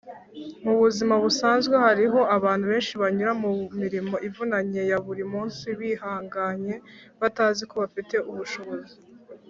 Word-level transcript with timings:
mu 0.63 0.73
buzima 0.81 1.15
busanzwe, 1.23 1.75
hariho 1.85 2.19
abantu 2.37 2.65
benshi 2.71 2.93
banyura 3.01 3.31
mu 3.43 3.51
mirimo 3.79 4.15
ivunanye 4.27 4.81
ya 4.91 4.97
buri 5.05 5.23
munsi 5.33 5.65
bihanganye 5.79 6.75
batazi 7.19 7.63
ko 7.69 7.75
bafite 7.83 8.15
ubushobozi 8.31 8.95